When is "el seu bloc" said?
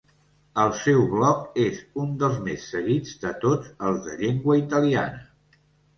0.61-1.59